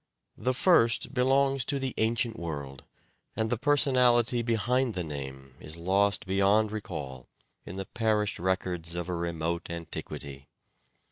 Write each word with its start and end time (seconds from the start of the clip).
The 0.39 0.55
first 0.55 1.13
belongs 1.13 1.63
to 1.65 1.77
the 1.77 1.93
ancient 1.97 2.35
world 2.35 2.83
and 3.35 3.51
the 3.51 3.55
personality 3.59 4.41
behind 4.41 4.95
the 4.95 5.03
name 5.03 5.53
is 5.59 5.77
lost 5.77 6.25
beyond 6.25 6.71
recall 6.71 7.27
in 7.67 7.77
the 7.77 7.85
perished 7.85 8.39
records 8.39 8.95
of 8.95 9.09
a 9.09 9.15
remote 9.15 9.69
antiquity. 9.69 10.49